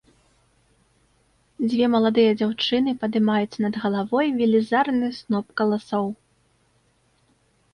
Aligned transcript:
Дзве 1.73 1.89
маладыя 1.95 2.31
дзяўчыны 2.39 2.91
падымаюць 3.03 3.59
над 3.67 3.73
галавой 3.83 4.27
велізарны 4.41 5.07
сноп 5.19 5.45
каласоў. 5.63 6.05